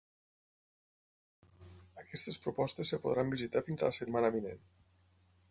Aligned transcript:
Aquestes 2.05 2.41
propostes 2.47 2.95
es 2.99 3.03
podran 3.05 3.31
visitar 3.35 3.65
fins 3.69 3.85
a 3.87 3.93
la 3.93 3.99
setmana 4.01 4.35
vinent. 4.41 4.67